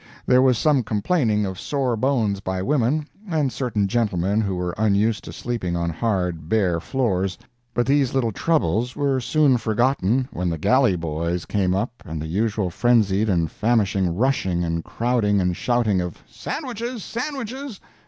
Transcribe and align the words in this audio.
There 0.25 0.41
was 0.41 0.57
some 0.57 0.81
complaining 0.81 1.45
of 1.45 1.59
sore 1.59 1.95
bones 1.95 2.39
by 2.39 2.63
women 2.63 3.05
and 3.29 3.51
certain 3.53 3.87
gentlemen 3.87 4.41
who 4.41 4.55
were 4.55 4.73
unused 4.75 5.23
to 5.25 5.31
sleeping 5.31 5.75
on 5.75 5.91
hard, 5.91 6.49
bare 6.49 6.79
floors, 6.79 7.37
but 7.75 7.85
these 7.85 8.15
little 8.15 8.31
troubles 8.31 8.95
were 8.95 9.19
soon 9.19 9.57
forgotten 9.57 10.27
when 10.33 10.49
the 10.49 10.57
galley 10.57 10.95
boys 10.95 11.45
came 11.45 11.75
up 11.75 12.01
and 12.03 12.19
the 12.19 12.25
usual 12.25 12.71
frenzied 12.71 13.29
and 13.29 13.51
famishing 13.51 14.15
rushing 14.15 14.63
and 14.63 14.83
crowding 14.83 15.39
and 15.39 15.55
shouting 15.55 16.01
of 16.01 16.17
"Sandwiches! 16.27 17.03
Sandwiches!" 17.03 17.79